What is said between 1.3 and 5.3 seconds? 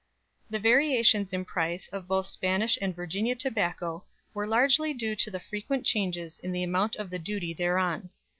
in price of both Spanish and Virginia tobacco were largely due to